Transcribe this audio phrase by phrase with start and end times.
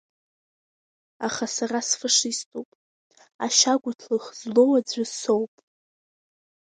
[1.27, 2.69] Аха сара сфашиступ,
[3.45, 5.53] ашьа гәыҭлых злоу аӡәы соуп.